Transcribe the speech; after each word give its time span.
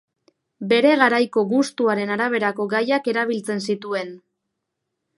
Bere 0.71 0.93
garaiko 1.01 1.43
gustuaren 1.51 2.15
araberako 2.17 2.67
gaiak 2.75 3.13
erabiltzen 3.15 3.65
zituen. 3.71 4.15